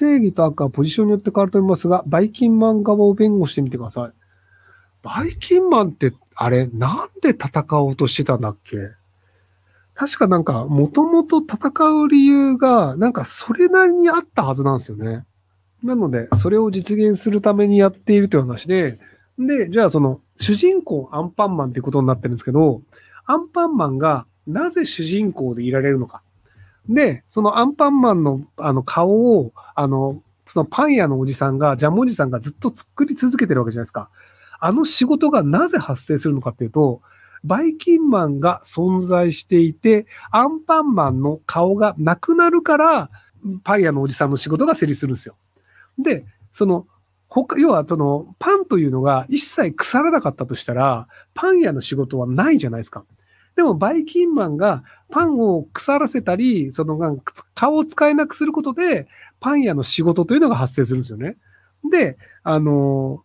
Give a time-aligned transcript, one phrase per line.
[0.00, 4.12] 正義と悪はポジションによって変わると思いますが、バイキンマン側を弁護してみてください。
[5.02, 8.76] バイキンマンって、あれ、なんで戦おうとしてたんだっけ？
[9.94, 11.70] 確かなんか、もともと戦
[12.02, 15.26] う理由が、なんかそれなりにあったはずなんですよね。
[15.82, 18.98] なので、それを実現するためにやっているという話で、
[19.38, 22.80] で、じゃあその、主人公アンパンマンっていうことになってるんですけど、
[23.26, 26.22] アンパンマンがなぜ主人公でいられるのか。
[26.90, 34.10] で、そのアンパンマンのあの顔を、あの、そのパン屋のおじさんが、ジャムおじさんがずっと作り続けてるわけじゃないですか。
[34.58, 37.00] あの仕事がなぜ発生するのかっていうと、
[37.44, 43.10] バイキンマンが存在していて、アンパンマンの顔がなくなるから、
[43.62, 45.36] パン屋のおじさんの仕事が成立するんですよ。
[45.98, 46.86] で、その、
[47.28, 53.04] 他、要はその、パンというのが一切腐らなかったとしたら、パン屋の仕事はないじゃないですか。
[53.56, 57.20] でも、バイキンマンがパンを腐らせたり、その、
[57.54, 59.06] 顔を使えなくすることで、
[59.40, 61.36] パン屋の仕事というのが発生するんですよね。
[61.90, 63.24] で、あの、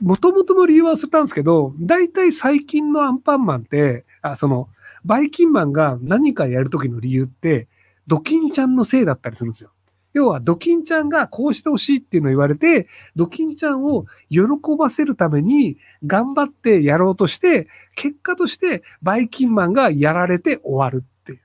[0.00, 4.68] もともとの理由は忘れたんですけど、大体最近のアンパンマンって、あその、
[5.04, 7.68] バイキンマンが何かやるときの理由って、
[8.06, 9.70] ドキンちゃんのせいだったりするんですよ。
[10.14, 14.40] 要は、ドキンちゃんがこうしてほしいっていうのを言われて、ドキンちゃんを喜
[14.78, 21.40] ばせるために頑張ってやろうとして、結果としてバイキンマンがやられて終わるっていう。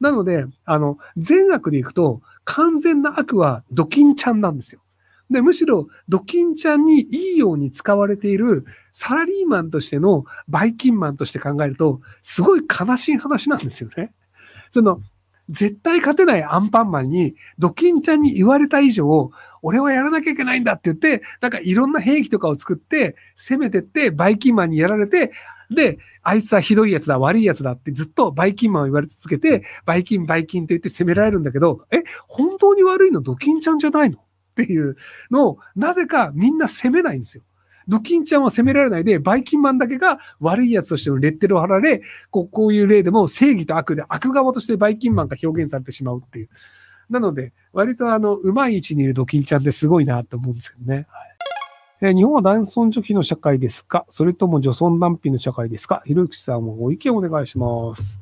[0.00, 4.80] なので、あの、善悪でいくと、完全な悪はドキンちゃんなんですよ。
[5.30, 14.14] で、むしろ、ドキンちゃんにいいように使われているサラリーマンとしてのバイキンマンとして考えると、すごい悲しい話なんですよね。
[14.70, 15.02] その、
[15.48, 19.30] 絶対勝てないアンパンマンに、ドキンちゃんに言われた以上、
[19.62, 25.32] 俺はやらなきゃいけないんだって言って、なんかいろんな兵器とかを作って、攻めてって、バイキンマンにやられて、
[25.70, 34.18] で、あいつはひどいやつだ、悪いやつだってずっとバイキンマンを言われ続けて、バイキン、バイキンって言って攻められるんだけど、え、本当に悪いのドキンちゃんじゃないの？
[34.18, 34.22] っ
[34.54, 34.96] ていう
[35.30, 37.44] のを、なぜかみんな責めないんですよ。
[37.88, 46.48] ドキンちゃんは責められないで、バイキンマンだけが悪い奴としてのレッテルを貼られ、こうこういう例でも正義と悪で悪側としてバイキンマンが表現されてしまうっていう。
[47.08, 51.06] なので、割とあの、うまい位置にいるドキンちゃんってすごいなと思うんですけどね。
[52.00, 54.06] え日本は男尊女卑の社会ですか？
[54.08, 56.02] それとも女尊男卑の社会ですか？
[56.04, 58.20] ひろゆきさんもご意見お願いします。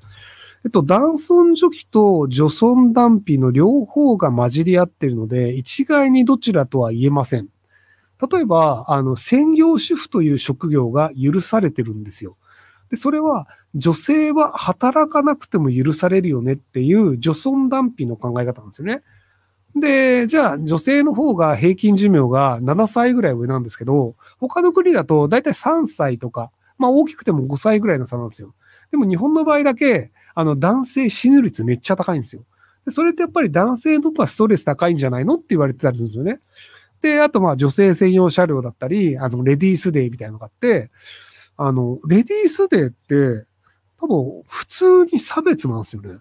[0.64, 7.48] えっと、男尊女卑と女尊男卑の両方が混じり合っているので、一概にどちらとは言えません。
[8.30, 12.36] 例えば、あの、専業主婦という職業が許されてるんですよ。
[12.90, 19.02] で、それは、女性は働かなくても許されるよねっていう女尊男卑の考え方なんですよね。
[19.78, 28.54] で、じゃあ、女性の方が平均寿命が7歳ぐらい上なんですけど、他の国だとだいたい3歳とか、まあ大きくても5歳ぐらいの差なんですよ。
[28.90, 32.44] でも日本の場合だけ、あの、男性死ぬ率めっちゃ高いんですよ。
[32.86, 36.40] でそれってやっぱり男性の方がストレス高いんじゃないのって言われてたりするんですよね。
[37.06, 40.90] で、あとまあ女性専用車両だったり、あの、レディースデーみたいなのがあって、
[41.56, 43.46] あの、レディースデーって、
[44.00, 46.18] 多分普通に差別なんですよね。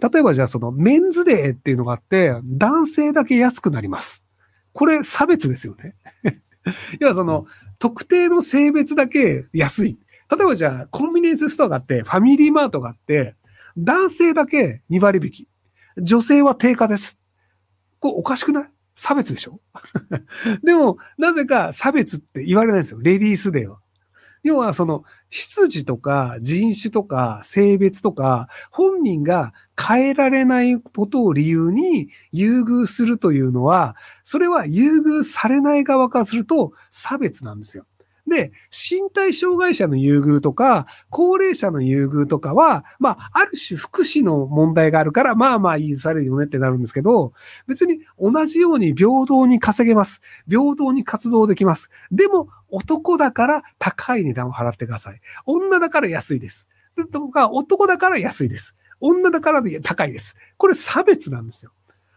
[0.00, 4.24] 例えばじゃあそのメンズデーっていうのがあって、男性だけ安くなります。
[4.72, 5.94] これ差別ですよね。
[6.98, 7.46] 要はその、
[7.78, 9.98] 特定の性別だけ安い。
[10.30, 13.36] 例えばじゃあ、コンビニエンスストアがあって、ファミリーマートがあって、
[13.76, 15.48] 男性だけ2割引き。
[15.98, 17.18] 女性は定価です。
[18.00, 18.73] これおかしくない？
[18.94, 19.60] 差別でしょ？
[20.62, 23.00] でも、なぜか差別って言われないんですよ。
[23.02, 23.78] レディースデーは。
[24.42, 37.86] 要はその、出自とか人種とか性別とか、本人が変えられないことを理由に優遇するというのは、それは優遇されない側からすると差別なんですよ。
[38.34, 47.32] で、身体障害者の優遇とか、高齢者の優遇とかは、まあ、ある種福祉の問題があるから、まあまあ許されるよねってなるんですけど、
[47.68, 50.20] 別に同じように平等に稼げます。
[50.48, 51.90] 平等に活動できます。
[52.10, 55.20] でも、男だから高い値段を払ってください。
[55.46, 56.66] 女だから安いです。
[57.12, 58.74] とか、男だから安いです。
[59.00, 60.34] 女だから高いです。
[60.56, 61.72] これ差別なんですよ。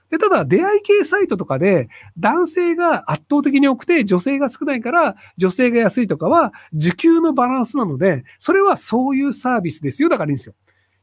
[0.10, 10.10] で、ただ、出会い系サイトとかで、男性が圧倒的に多くて、女性が少ないから、女性が安いとかは、受給のバランスなので、それはそういうサービスですよ。
[10.10, 10.56] だからいいんですよ。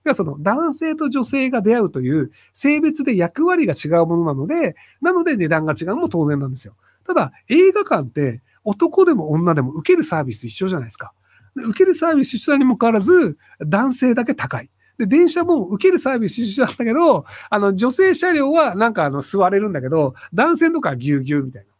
[0.05, 6.77] 要はその男性と女性が出会うという性別で役割が違うものなので、なので値段が違うのも当然なんですよ。
[7.07, 11.13] ただ、映画館って男でも女でも受けるサービス一緒じゃないですか。
[11.55, 14.71] 受けるサービス一緒にもかかわらず、男性だけ高い。
[14.99, 21.74] で、電車も受けるサービス一緒なんだけど、あの、女性車両はなんかあの、座れるんだけど、男性とかぎゅうぎゅうみたいな。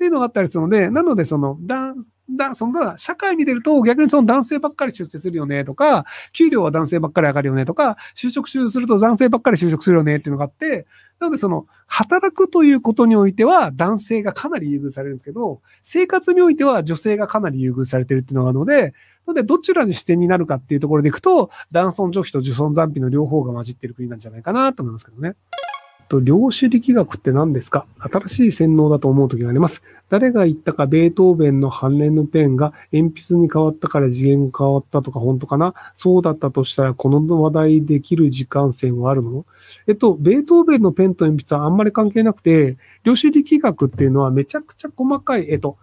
[0.00, 1.92] っていうのがあったりするので、なので、その、だ、
[2.30, 10.86] だ、その、社会に出ると逆にその男性ばっかり出世するよねとか、給料は男性ばっかり上がるよねとか、就職すると男性ばっかり就職するよねっていうのがあって、
[11.18, 18.94] なので、その、働くということにおいては男性がかなり優遇されるんですけど、生活においては女性がかなり優遇されてるっていうのがあるので、
[19.26, 25.34] なので、どちらに視点になるかっていうところでいくと、男尊女卑と受尊残卑の両方が混じってる国なんじゃないかなと思いますけどね。
[26.10, 27.86] と、量子力学って何ですか？
[27.98, 29.82] 新しい洗脳だと思う時があります。
[30.10, 35.72] 誰が言ったか、ベートーベンの半連のペンが鉛筆に変わったから次元が変わったとか本当かな？
[35.94, 39.46] そうだったとしたら、この話題できる時間線はあるの？
[39.86, 45.78] えっと、ベートーベンのペンと鉛筆はあんまり関係なくて、量子力学っていうのはめちゃくちゃ細かい、えっと、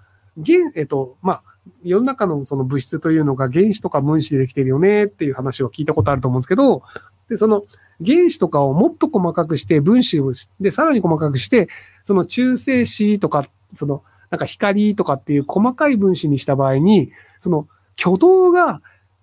[0.45, 1.44] 原、えっと、まあ、
[1.83, 6.81] 世の中のその物質というのが原子とか分子でできてるよねっていう話を聞いたことあると思うんですけど、
[7.29, 7.63] で、その
[8.06, 11.68] 原子とかをもっと細かくして分子を、で、さらに細かくして、
[12.06, 17.68] その中性子とか、その、なんか光とかっていう細かい分子にした場合に、その
[18.00, 18.81] 挙動が、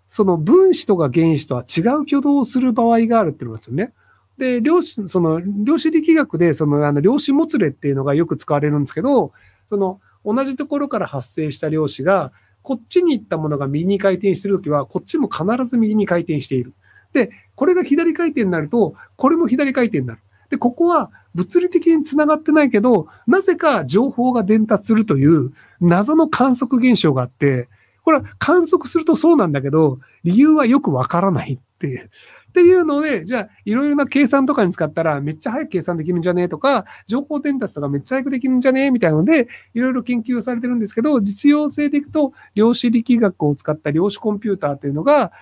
[0.09, 3.93] その分子とか原子とは違う挙動をする場合があるっていうのですよね。
[4.39, 9.33] で、量子、その、量子力学で、その、あの、量子もつれっていうのがよく使われるんですけど、
[9.69, 16.75] その、同じところから発生した量子が、こっちに行ったものが右に回転してるときは、こっちも必ず右に回転している。
[17.13, 20.21] で、これが左回転になると、これも左回転になる。
[20.51, 27.69] で、ここは物理的に繋がってないけど、なぜか情報が伝達するという謎の観測現象があって、
[28.05, 32.11] これは観測するとそうなんだけど、理由はよくわからないっていう。
[32.51, 45.33] っていうので、じゃあ、いろいろな計算とかに使ったら、めっちゃ早く計算できるんじゃねえとか、情報伝達とかめっちゃ早くできるんじゃねえみたいなので、いろいろ研究されてるんですけど、実用性でいくと、量子力学を使った量子コンピューターっていうのが、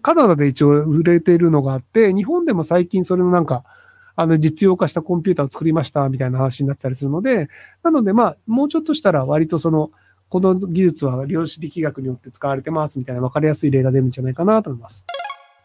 [0.00, 3.64] カナダで一応売れているのがあって、日本でも最近それのなんか、
[4.16, 7.48] あの、実用化したコンピューターを作りましたみたいな話になってたりするので、
[7.82, 9.90] なので、まあ、もうちょっとしたら割とその、
[10.28, 15.04] この技術は量子力学によって使われてますみたいな分かりやすい例が出るんじゃないかなと思います。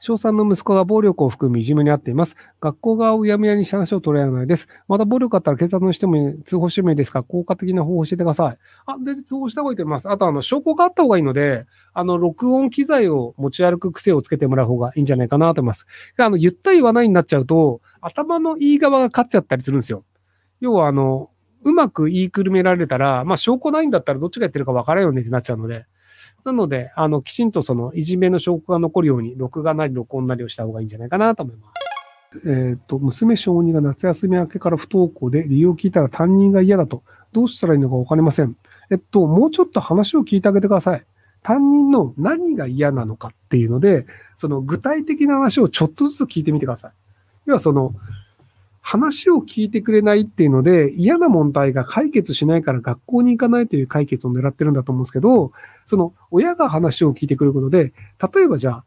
[0.01, 2.35] 小3の息子が暴力を含むいじめにあっています。
[2.59, 4.67] 学校側をうやむやにした話を取れないです。
[4.87, 7.21] また暴力があったら警察のしても通報してもいいですか？
[7.21, 8.57] 効果的な方法を教えてください。
[8.87, 10.09] あ、全然通報した方がいいと思います。
[10.09, 15.85] あと、あの、証拠があった方がいいので、あの、録音機材を持ち歩く癖をつけてもらう方がいいんじゃないかなと思います。
[16.17, 20.03] あの、言った言わないになっちゃうと、頭の言い側が勝っちゃったりするんですよ。
[20.61, 21.29] 要は、あの、
[21.63, 25.85] うまく言いくるめられたら、まあ、証拠ないんだったらどっちが言ってるか分からんよねってなっちゃうので、
[26.43, 31.81] なので、あの、きちんとその、いじめの証拠が残るように、録画なり録音なりをした方がいいんじゃないかなと思います。
[32.47, 37.03] えっ、と、娘小2が夏休み明けから不登校で理由を聞いたら担任が嫌だと、
[37.33, 38.55] どうしたらいいのかわかりません。
[38.89, 41.05] えっと、もうちょっと話を聞いてあげてください。
[41.43, 44.05] 担任の何が嫌なのかっていうので、
[44.35, 46.91] その具体的な話をちょっとずつ聞いてみてください。
[47.45, 47.93] 要はその、
[48.81, 55.51] 話を聞いてくれないっていうので、嫌な問題が解決しないから学校に行かないという解決を狙ってるんだと思うんですけど、
[55.85, 57.93] その親が話を聞いてくることで、
[58.33, 58.85] 例えばじゃあ、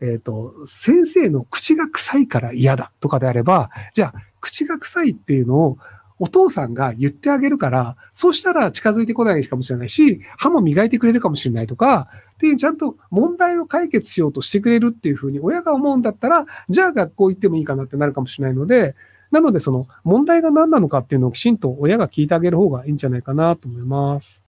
[0.00, 5.78] えっ、と、先生の口が臭いから嫌だとかであれば、じゃあ、口が臭いっていうのを
[6.20, 18.94] お父さんが言ってあげるから、そうしたら近づいてこないかもしれないし、歯も磨いてくれるかもしれないとか、っていうちゃんと問題を解決しようとしてくれるっていうふうに親が思うんだったら、じゃあ学校行ってもいいかなってなるかもしれないので、
[19.30, 24.47] なので、その問題が何なのかっていうのをきちんと親が聞いてあげる方がいいんじゃないかなと思います。